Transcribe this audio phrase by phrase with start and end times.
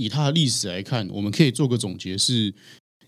[0.00, 2.54] 以它的历史来看，我们可以做个总结：是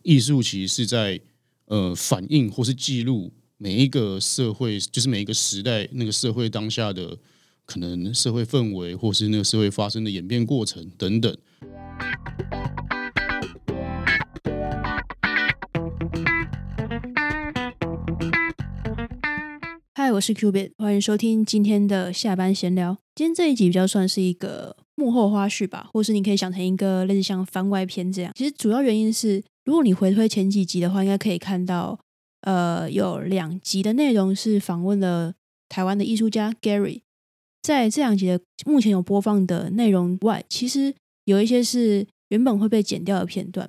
[0.02, 1.19] 艺术其实是在
[1.65, 7.17] 呃反映或是记录每一个社会，就是每一个时代那个社会当下的
[7.65, 11.35] 可能社会氛围，或是那个社会发生的演变过程等等。
[19.95, 22.98] 嗨，我是 Qbit，欢迎收听今天的下班闲聊。
[23.14, 28.32] 今天这一集比较算是一个幕后花絮吧，或是你可以想成一个类似像番外篇这样。
[28.37, 31.98] 其实主要原因是，如果你回推前几集的话，应该可以看到，
[32.42, 35.34] 呃，有两集的内容是访问了
[35.69, 37.01] 台湾的艺术家 Gary。
[37.62, 40.95] 在这两集的目前有播放的内容外，其实
[41.25, 43.69] 有一些是原本会被剪掉的片段，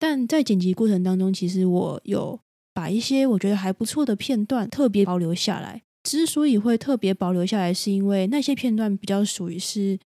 [0.00, 2.40] 但在剪辑过程当中，其实我有。
[2.74, 5.82] 把一些我觉得还不错的片段特别保留下来。
[6.04, 9.98] 之所以会特别保留下来，是因为那些片段比较属于是，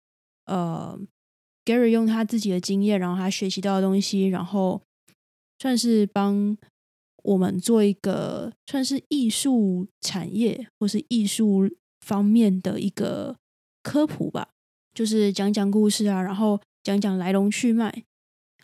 [0.46, 0.98] 呃
[1.64, 4.80] ，Gary 用他自己的经验，然后他学习到的东西，然后
[5.58, 6.56] 算是帮
[7.22, 11.68] 我们做一个算是艺术产业或是艺术
[12.00, 13.36] 方面的一个
[13.82, 14.48] 科普吧，
[14.94, 18.04] 就是讲讲故事啊，然后讲讲来龙去脉。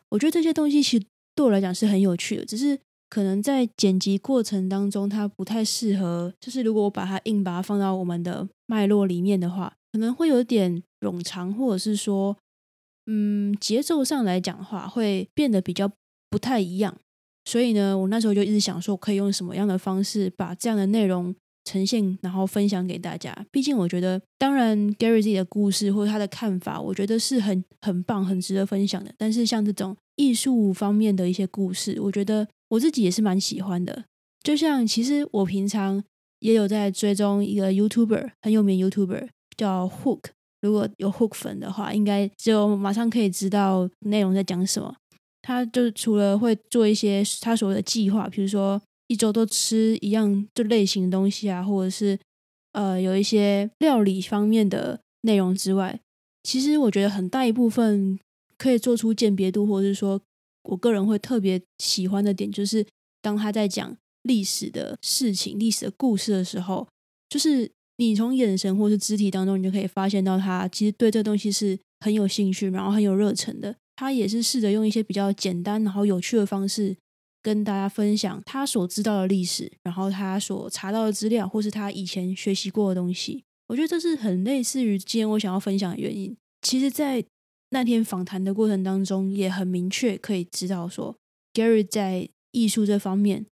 [0.08, 2.80] 我觉得这些东西其实对我来讲是很有趣的，只是。
[3.12, 6.32] 可能在剪辑过程当中，它不太适合。
[6.40, 12.34] 就是如果我把它硬把它放到我们的脉络里面的话，可能会有点冗长，或者是说，
[13.06, 15.92] 嗯，节奏上来讲的话，会变得比较
[16.30, 16.96] 不太一样。
[17.44, 23.36] 所以呢，我那时候就一直想说，可以用什么样的方式把这样的内容呈现，然后分享给大家。
[23.50, 29.12] 毕竟我觉得，当然 Gary 自己的故事或者他的看法，我觉得是很很棒、很值得分享的。
[29.18, 32.48] 但是像这种艺术方面的一些故事，我觉得。
[32.72, 34.06] 我自己也是蛮喜欢的，
[34.42, 36.02] 就像其实我平常
[36.38, 40.30] 也有在追踪一个 YouTuber，很有名 YouTuber 叫 Hook。
[40.62, 44.96] 如果有 Hook 粉的话，应该就马上可以知道内容在讲什么。
[45.42, 52.18] 他就除了会做一些他所谓的计划，比如说一周都吃一样就类型的东西啊，或者是
[52.72, 56.00] 呃有一些料理方面的内容之外，
[56.42, 58.18] 其实我觉得很大一部分
[58.56, 60.18] 可以做出鉴别度，或者是说。
[60.70, 62.86] 我个人会特别喜欢的点，就是
[63.20, 66.86] 当他在讲历史的事情、历史的故事的时候，
[67.28, 67.68] 就是
[68.08, 73.74] 你从眼神或是肢体当中，你就可以发现到他其实对这东西是很有兴趣，然后很有热忱的。
[73.96, 76.96] 他也是试着用一些比较简单然后有趣的方式
[77.42, 83.44] 跟大家分享他所知道的历史，然后他所查到的资料，或是他以前学习过的东西。
[83.68, 86.36] 我觉得这是很类似于今天我想要分享的原因。
[86.62, 87.24] 其实，在
[87.70, 91.16] 那天访谈的过程当中，也很明确可以知道说
[91.54, 93.46] ，Gary 在艺术这方面，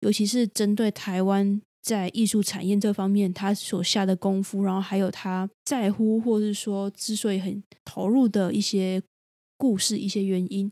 [0.00, 9.02] 尤其是针对台湾在艺术产业这方面，他所下的功夫，然后还有他在乎，或是说之所以很投入的一些
[9.58, 10.70] 故事、一些原因。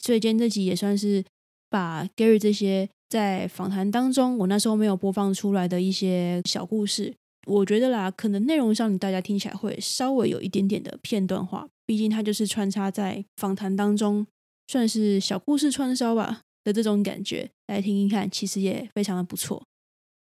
[0.00, 1.24] 所以今天这集也算是
[1.70, 7.14] 把 Gary 这些在访谈当中，我那时候没有播放出来的一些小故事。
[7.46, 14.26] 我觉得啦，可能内容上大家听起来会稍微有一点点的片段化，毕竟它就是穿插在访谈当中，
[14.66, 19.62] 算是小故事串烧吧的这种感觉，来听听看，其实也非常的不错。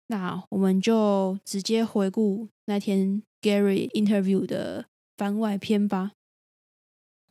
[0.08, 4.86] 那我们就直接回顾那天 Gary interview 的
[5.16, 6.12] 番外篇吧。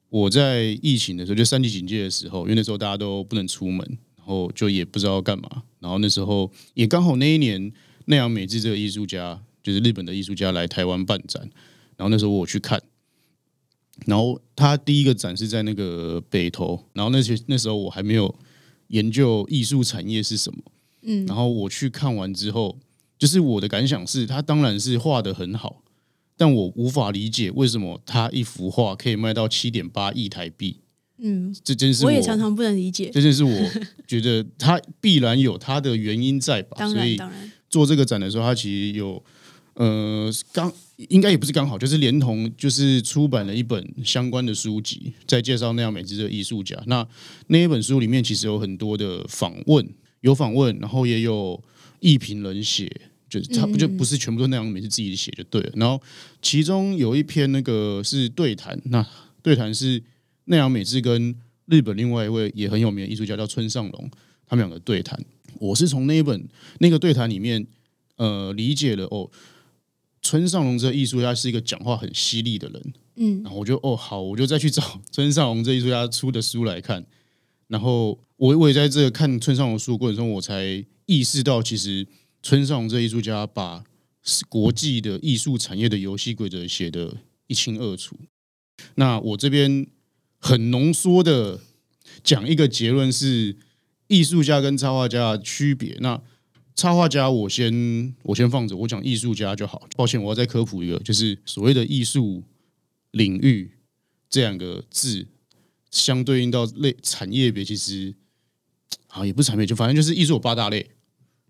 [0.10, 7.72] 我在疫情的时候，就三级警戒的时候，因为那时候大家都不能出门，然后就也不知道干嘛，然后那时候也刚好那一年，
[8.06, 9.42] 奈良美智这个艺术家。
[9.66, 11.42] 就是日本的艺术家来台湾办展，
[11.98, 12.80] 然后那时候我去看，
[14.06, 18.36] 然后他第一个展是在那个北投，然后那些那时候我还没有
[18.90, 20.62] 研究艺术产业是什么，
[21.06, 22.78] 嗯，然后我去看完之后，
[23.18, 25.84] 就是我的感想是，他当然是画的很好，
[26.36, 30.82] 但我无法理解为什么他一幅画可以卖到七点八亿台币，
[31.20, 33.72] 嗯，这真是我也常常不能理解，这件事我
[34.08, 39.24] 觉得他必然有他的原因在吧，当然当然做这个展的时候，他其实有。
[39.78, 40.72] 呃，刚
[41.10, 46.82] 应该也不是刚好，就是连同就是出版了一本相关的书籍，在介绍那样美智的艺术家。
[46.88, 47.06] 那
[47.48, 49.86] 那一本书里面其实有很多的访问，
[50.26, 51.64] 有访问，然后也有
[52.00, 52.92] 艺评人写，
[53.30, 55.72] 就是他不就不是全部都那样美智自己写就对了。
[55.76, 56.02] 然后
[56.42, 59.06] 其中有一篇那个是对谈，那
[59.44, 60.02] 对谈是
[60.46, 61.36] 奈良美智跟
[61.68, 64.10] 日本另外一位也很有名的艺术家叫村上隆，
[64.48, 65.24] 他们两个对谈。
[65.60, 66.48] 我是从那一本
[66.80, 67.66] 那个对谈里面
[68.18, 69.30] 呃理解了哦。
[70.24, 74.82] 村上隆这艺术家是一个讲话很犀利的人，嗯，然后我就哦好，我就再去找
[75.12, 77.06] 村上隆这艺术家出的书来看，
[77.68, 82.08] 然后我我也在这个看村上隆书过程中，我才意识到，其实
[82.44, 83.84] 村上隆这艺术家把
[84.50, 87.18] 国际的艺术产业的游戏规则写得
[87.48, 88.16] 一清二楚。
[88.96, 89.88] 那我这边
[90.40, 91.60] 很浓缩的
[92.24, 93.56] 讲一个结论是
[94.08, 95.96] 艺术家跟插画家的区别。
[96.00, 96.22] 那
[96.76, 99.88] 插画家我先我先放着，我讲艺术家就好。
[99.96, 102.44] 抱歉，我要再科普一个，就是所谓的艺术
[103.12, 103.72] 领域
[104.30, 105.26] 这两个字
[105.96, 108.14] 相对应到类产业别，其实
[109.08, 110.92] 啊也不是产业，就反正就是艺术有八大类，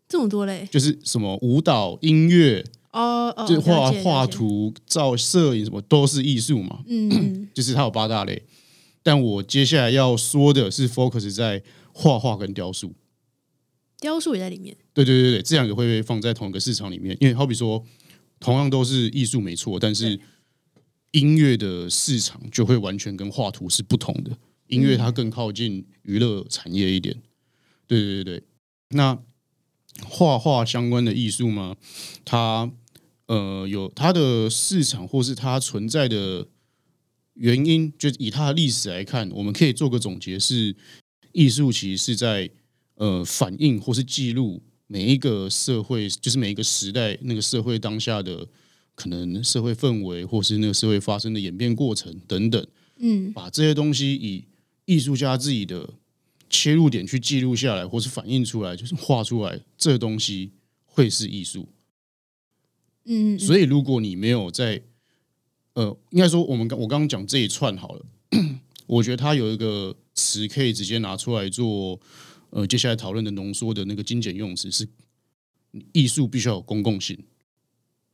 [0.08, 0.68] 这么多类？
[0.72, 2.64] 就是什么舞蹈、音乐。
[2.92, 8.42] 哦哦，就画画，图、照摄影什么都是艺术嘛，嗯嗯 就是它有八大类。
[9.04, 12.94] 但我接下来要说的是 focus 在画画跟雕塑。
[14.00, 14.78] 雕塑也在里面。
[14.94, 17.84] 对对对对，这两个会被放在同一个市场里面，因为好比说，
[18.40, 20.22] 同样都是艺术没错，但是对
[21.16, 24.38] 音乐的市场就会完全跟画图是不同的。
[24.68, 27.16] 音乐它更靠近娱乐产业一点。
[27.88, 28.44] 对对对对，
[28.90, 29.18] 那
[30.04, 31.78] 画画相关的艺术嘛，
[32.26, 32.70] 它
[33.28, 36.48] 呃有它的市场或是它存在的
[37.36, 40.76] 原因，就以它的历史来看，我们可以做个总结是，
[41.32, 42.50] 艺术其实是在
[42.96, 48.48] 呃反映或是记录每一个社会，就是每一个时代那个社会当下的
[48.96, 52.66] 可能社会氛围，或是那个社会发生的演变过程等等，
[52.98, 53.32] 嗯。
[53.34, 54.46] 把这些东西以
[54.86, 55.94] 艺术家自己的
[56.50, 60.52] 切入点去记录下来，或是反映出来，就是画出来，这东西
[60.86, 61.68] 会是艺术。
[63.06, 64.82] 嗯，所以，如果你没有在，
[65.74, 68.06] 呃，应该说我们刚我刚刚讲这一串好了，
[68.88, 72.00] 我觉得它有一个词可以直接拿出来做，
[72.50, 74.88] 呃，接下来讨论的浓缩的那个精简用词是，
[75.92, 77.16] 艺术必须要有公共性，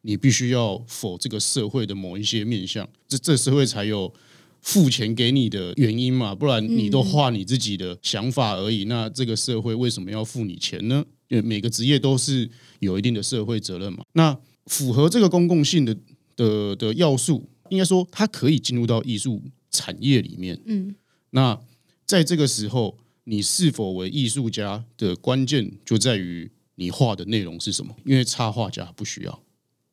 [0.02, 4.14] 你必须要否这个社会的某一些面向，这这社会才有
[4.62, 11.06] 付钱给你的原因嘛，不然你都画你自己的想法而已，那这个社会为什么要付你钱呢？
[11.28, 12.50] 因为每个职业都是
[12.80, 14.38] 有一定的社会责任嘛，那。
[14.68, 15.98] 符合这个公共性的
[16.36, 20.58] 的的要素，应该说它可以进入到艺术产业里面。
[20.66, 20.96] 嗯
[21.32, 21.60] 那
[22.06, 29.44] 在这个时候，你是否为艺术家的关键就在于你画的内容是什么，因为插画家不需要。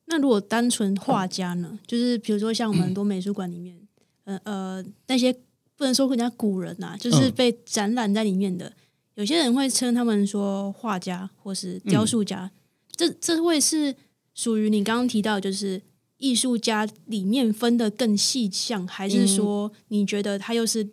[0.08, 1.78] 那如果单纯画家呢？
[1.86, 3.78] 就是比如说像我们很多美术馆里面，
[4.24, 5.32] 呃呃，那些
[5.76, 8.72] 不能说人家古人呐、就是嗯被展览在里面的，
[9.14, 12.50] 有些人会称他们说画家或是雕塑家。
[12.90, 13.94] 这这会是
[14.34, 15.80] 属于你刚刚提到，就是
[16.16, 20.88] 艺术家里面分的更细项，还是说你觉得他又是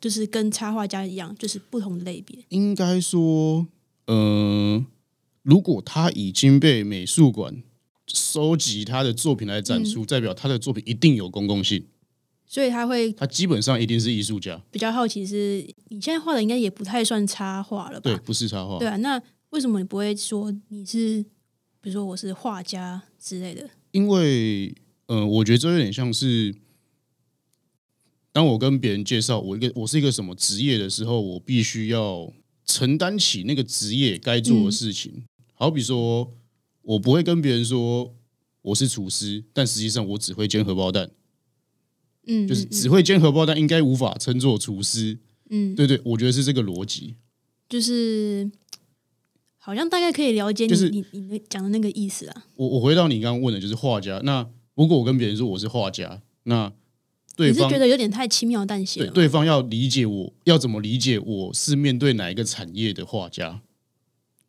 [0.00, 2.38] 就是跟插画家一样，就是不同的类别？
[2.48, 3.66] 应该说，
[4.06, 4.84] 呃，
[5.42, 7.62] 如果他已经被美术馆
[8.12, 11.84] 收集他的作品来展出，代表他的作品一定有公共性，
[12.46, 18.10] 所以他会他基本上一定是艺术家，比较好奇是，你现在画的应该也不太算插画了吧？
[18.10, 18.78] 对，不是插画。
[18.78, 19.20] 对啊，那
[19.50, 21.22] 为什么你不会说你是，
[21.80, 23.68] 比如说我是画家之类的？
[23.92, 24.74] 因为
[25.06, 26.54] 呃，我觉得这有点像是，
[28.32, 32.32] 当我跟别人介绍我一个我是一个什么职业的时候，我必须要
[32.64, 35.24] 承担起那个职业该做的事情。
[35.54, 36.32] 好比说，
[36.82, 38.14] 我不会跟别人说
[38.62, 41.10] 我是厨师，但实际上我只会煎荷包蛋，
[42.26, 45.18] 嗯，就是嗯只会煎荷包蛋，应该无法称作厨师。
[45.50, 47.16] 嗯，对对，我觉得是这个逻辑。
[47.68, 48.50] 就是
[49.58, 52.46] 好像大概可以了解你、就是你你那讲的那个意思啊。
[52.56, 54.20] 我我回到你刚刚问的，就是画家。
[54.24, 56.72] 那如果我跟别人说我是画家，那
[57.36, 59.14] 对方你是觉得有点太轻描淡写对，了吗？
[59.14, 63.62] 对方要理解我要怎么理解我是面对哪一个产业的画家？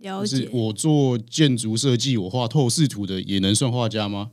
[0.04, 0.38] 了解。
[0.38, 4.32] 是我做建筑设计，我画透视图的，也能算画家吗？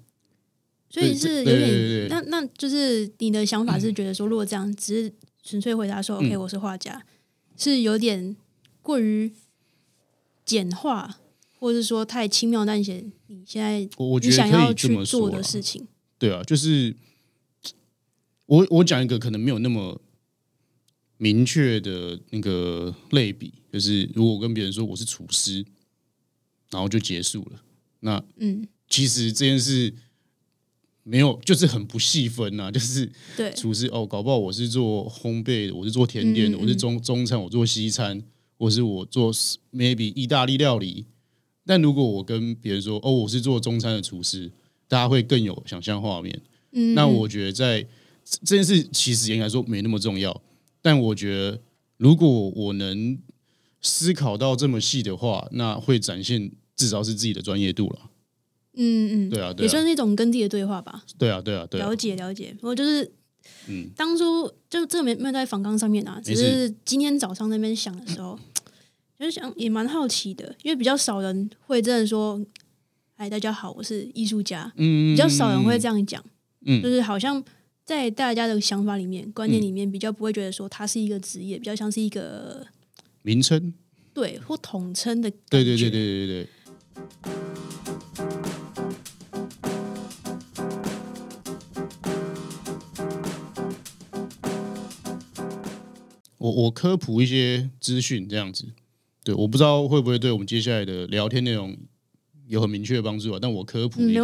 [0.91, 7.07] 所以是有点，对对那那就是你的想法是觉得说，如果这样只是纯粹回答说、OK，嗯我是画家，
[7.57, 8.37] 是有点
[8.83, 9.33] 过于
[10.45, 11.19] 简化，
[11.61, 13.05] 或者是说太轻描淡写。
[13.29, 15.87] 你现在我我觉你得可以这想要去做的事情，
[16.19, 16.97] 对啊，就是
[18.47, 20.01] 我我讲一个可能没有那么
[21.23, 25.63] 明确的那个类比，就是如果我跟别人说我是厨师，
[26.71, 27.63] 然后就结束了，
[28.01, 29.95] 那嗯，其实这件事
[31.03, 38.23] 没有，就是很不细分呐、 就是对，厨师哦，搞不好我是做烘焙的，我是做甜点的，嗯嗯我是中中餐，我做西餐，
[38.57, 39.31] 或是我做
[39.71, 41.05] maybe 意大利料理。
[41.67, 44.51] 但如果我跟别人说哦，我是做中餐的厨师，
[44.89, 46.41] 大家会更有想象画面。
[46.73, 47.13] 嗯，那嗯。
[47.13, 47.83] 我觉得在
[48.25, 50.43] 这这件事其实严格来说没那么重要，
[50.83, 51.61] 但我觉得
[51.97, 53.19] 如果我能
[53.81, 58.11] 思考到这么细的话，那会展现至少是自己的专业度了。
[58.75, 61.05] 嗯嗯，对啊，对啊，也算是一种跟自己的对话吧。
[61.19, 61.89] 对啊，对啊，对啊。
[61.89, 63.11] 了，解了解，我就是
[63.69, 68.39] 嗯，当初就这个没没有在访纲上面啊，只是今天早上那边想的时候，
[69.19, 72.41] 就是想也蛮好奇的，因为比较少人会真的说，
[73.17, 76.25] 哎，大家好，我是艺术家，嗯，比较少人会这样讲，
[76.65, 76.81] 嗯。
[76.81, 77.43] 就是好像
[77.85, 82.67] 在大家的想法里面、观念嗯里面，比较不会觉得说它是一个职业，比较像是一个
[83.23, 83.75] 名称，
[84.15, 85.31] 对或统称的。
[85.49, 85.91] 对对对对。
[85.91, 86.49] 对对对。
[96.39, 98.65] 我我科普一些资讯，这样子，
[99.23, 101.77] 对，我不知道会不会对我们接下来的聊天内容
[102.47, 103.39] 有很明确的帮助啊。
[103.41, 104.15] 但我科普没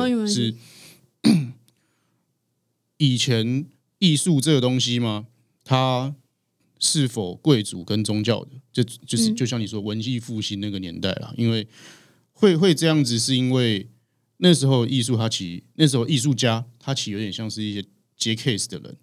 [2.99, 3.67] 以前
[3.99, 5.27] 艺术这个东西嘛，
[5.65, 6.15] 它
[6.79, 11.67] 是否贵族跟宗教的，就就是嗯就像你说文艺复兴那个年代啦，因为
[12.33, 13.89] 会会这样子，是因为
[14.39, 17.85] 那时候艺术它起，那时候艺术家他起有点像是一些
[18.17, 18.97] 接 case 的人，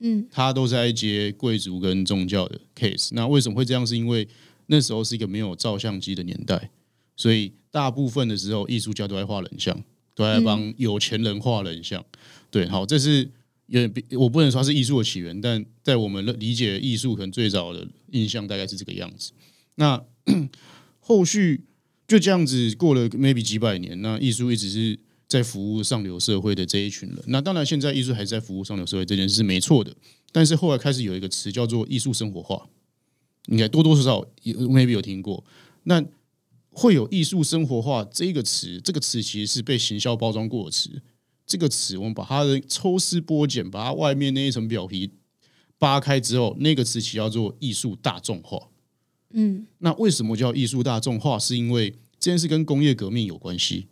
[0.00, 3.08] 嗯他都是在接贵族跟宗教的 case。
[3.12, 3.86] 那为什么会这样？
[3.86, 4.28] 是因为
[4.66, 6.70] 那时候是一个没有照相机的年代，
[7.16, 9.82] 所以大部分的时候艺术家都在画人像，
[10.14, 12.04] 都在帮有钱人画人像。
[12.54, 13.28] 对，好，这是
[13.66, 19.32] 有点比我不能说它是艺术的起源，但在我们理解艺术可能最早的印象大概是这个样子。
[19.74, 20.00] 那
[21.00, 21.64] 后续
[22.06, 24.96] 就这样子过了 maybe 几百年，那艺术一直是
[25.26, 27.18] 在服务上流社会的这一群人。
[27.26, 29.92] 那当然，现在艺术还是在服务上流社会这件事是没错的，
[30.30, 32.68] 但是后来开始有一个词叫做艺术生活化，
[33.48, 35.44] 应该多多少少有 maybe 有听过。
[35.82, 36.00] 那
[36.70, 41.02] 会有艺术生活化这个词，这个词其实是被行销包装过的词。
[41.46, 45.10] 这个词我们把它的抽丝剥茧，把它外面那一层表皮
[45.78, 48.68] 扒开之后，那个词其实叫做艺术大众化。
[49.32, 51.38] 嗯那为什么叫艺术大众化？
[51.38, 53.88] 是因为这件事跟工业革命有关系。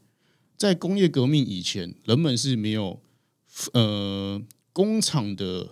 [0.57, 3.03] 在工业革命以前，人们是没有
[3.73, 4.41] 呃
[4.73, 5.71] 工厂的，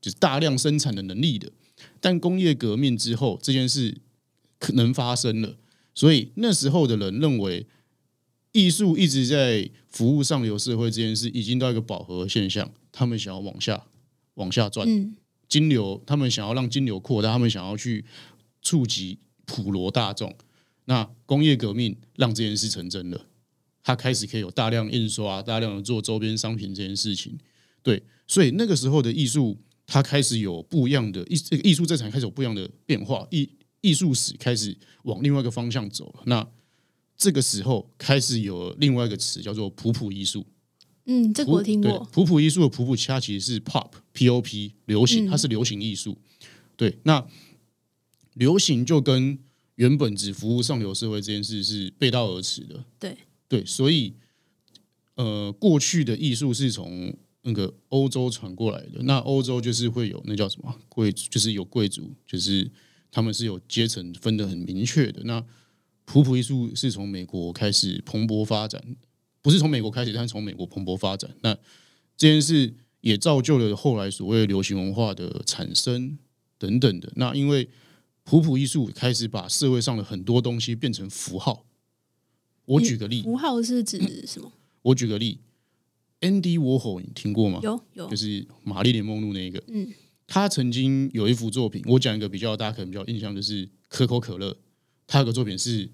[0.00, 1.50] 就是大量生产的能力的。
[2.00, 4.02] 但工业革命之后，这件事
[4.58, 5.56] 可能发生了，
[5.94, 7.66] 所以那时候的人认为，
[8.56, 13.84] 艺术一直在服务上流社会这件事，已经到一个饱和现象，他们想要往下
[14.34, 14.88] 往下转。
[14.88, 15.14] 嗯
[15.48, 18.04] 金流，他们想要让金流扩大，他们想要去
[18.60, 20.34] 触及普罗大众。
[20.86, 23.26] 那工业革命让这件事成真了，
[23.84, 27.38] 它开始可以有大量印刷、大量的做周边商品这件事情。
[27.80, 33.48] 对，所以那个时候的艺术，它开始有不一样的艺这个艺术这场开始有不一样的变化，艺
[33.82, 36.22] 艺术史开始往另外一个方向走了。
[36.26, 36.44] 那
[37.16, 40.46] 这个时候开始有另外一个词叫做普普艺术。
[41.06, 42.04] 嗯，这个我听对过。
[42.12, 46.18] 普普艺术的普普，它其实是 pop p o p 流行，嗯它是流行艺术。
[46.76, 47.26] 对，那
[48.34, 49.38] 流行就跟
[49.76, 52.84] 原本只服务上流社会这件事是背道而驰的。
[52.98, 53.16] 对
[53.48, 54.14] 对，所以
[55.14, 59.00] 呃，过去的艺术是从那个欧洲传过来的。
[59.04, 62.68] 那欧洲就是会有那叫什么贵族，就是有贵族，就是
[63.12, 65.22] 他们是有阶层分得很明确的。
[65.24, 65.42] 那
[66.06, 68.82] 普普艺术是从美国开始蓬勃发展，
[69.42, 71.30] 不是从美国开始，但是从美国蓬勃发展。
[71.42, 71.52] 那
[72.16, 72.72] 这件事
[73.02, 76.16] 也造就了后来所谓流行文化的产生
[76.56, 77.12] 等等的。
[77.16, 77.68] 那因为
[78.24, 81.66] 普普艺术开始把社会上的很多东西变成符号。
[82.64, 84.52] 我举个例，符号是指什么？
[84.82, 85.38] 我举个例
[86.20, 87.60] ，Andy Warhol 你听过吗？
[87.62, 89.62] 有有就，是玛丽莲梦露那一个。
[89.68, 89.92] 嗯，
[90.26, 94.56] 他曾经有一幅作品，我讲一个比较大家可能比较印象，就是可口可乐。
[95.06, 95.90] 他有个作品是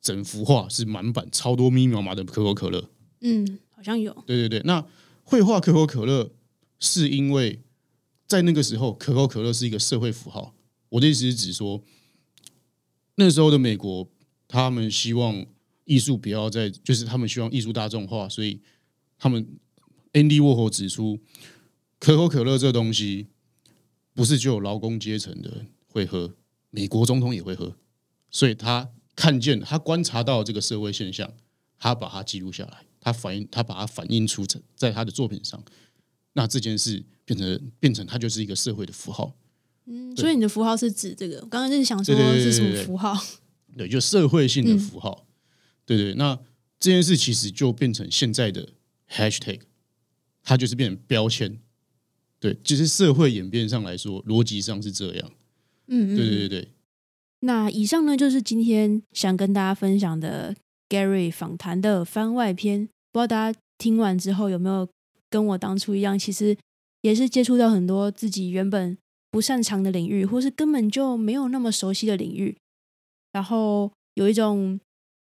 [0.00, 2.90] 整幅画是满版超多密密麻麻的可口可乐。
[3.20, 4.12] 嗯，好像有。
[4.26, 4.84] 对对对，那
[5.24, 6.30] 绘画可口可乐
[6.78, 7.60] 是因为
[8.26, 10.54] 在那个时候，可口可乐是一个社会符号。
[10.90, 11.82] 我的意思是指说，
[13.16, 14.08] 那时候的美国，
[14.46, 15.44] 他们希望
[15.84, 18.60] 艺术不要再，就是他们希望艺术大众化，所以
[19.18, 19.46] 他们
[20.12, 21.18] Andy Warhol 指出，
[21.98, 23.26] 可口可乐这东西
[24.14, 26.34] 不是只有劳工阶层的人会喝，
[26.70, 27.76] 美国总统也会喝，
[28.36, 31.32] 所以他看见他观察到这个社会现象，
[31.78, 35.64] 他把它记录下来，他反映他把它反映出在在他的作品上，
[36.34, 39.34] 那这件事变成变成它就是一个社会的符号，
[39.86, 41.36] 嗯，所以你的符号是指这个？
[41.36, 43.16] 我刚刚就是想说是什么符号？
[43.74, 45.26] 对，就社会性的符号，
[45.86, 46.12] 对对。
[46.16, 46.38] 那
[46.78, 48.68] 这件事其实就变成现在的
[49.10, 49.60] hashtag，
[50.42, 51.58] 它就是变成标签，
[52.38, 55.32] 对，就是社会演变上来说，逻辑上是这样，
[55.86, 56.72] 嗯，嗯对对对。
[57.40, 60.54] 那以上呢，就是今天想跟大家分享的
[60.88, 62.88] Gary 访谈的番外篇。
[63.12, 64.88] 不知道大家听完之后有没有
[65.30, 66.56] 跟我当初一样，其实
[67.02, 68.96] 也是接触到很多自己原本
[69.30, 72.56] 不擅长的领域，或是根本就没有那么熟悉的领域，
[73.32, 74.80] 然后有一种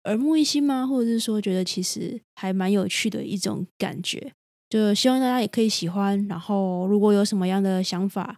[0.06, 0.88] 耳目一新吗？
[0.88, 4.32] 或者是说觉得其实还蛮有趣的一种感觉。
[4.70, 6.28] 就希望大家也可以喜欢。
[6.28, 8.38] 然后如果有什么样的想法，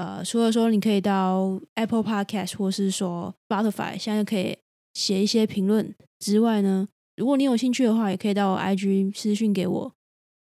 [0.00, 4.56] 呃，除了说你可以到 Apple Podcast 或是说 Spotify，现在可以
[4.94, 9.94] 写一些评论之外呢，如果你有兴趣的话，也可以到 IG 私信给我，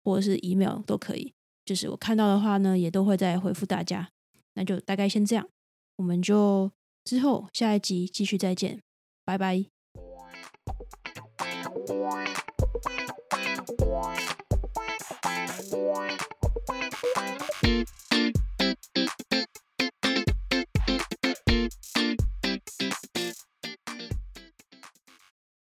[0.03, 1.33] 或者是 email 都可以，
[1.65, 4.09] 就是我看到的话呢，也都会再回复大家。
[4.53, 5.49] 那就大概先这样，
[5.95, 6.71] 我们就
[7.03, 8.83] 之后下一集继续再见，
[9.25, 9.65] 拜拜。